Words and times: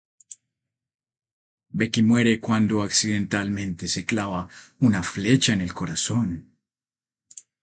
Becky 1.75 2.01
muere 2.01 2.39
cuando 2.41 2.81
accidentalmente 2.81 3.87
se 3.87 4.03
clava 4.03 4.49
una 4.79 5.03
flecha 5.03 5.53
en 5.53 5.61
el 5.61 5.75
corazón. 5.75 6.57